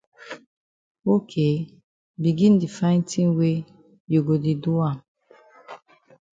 [1.15, 1.31] Ok
[2.21, 3.57] begin di find tin wey
[4.11, 4.97] you go di do am.